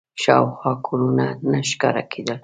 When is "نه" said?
1.51-1.59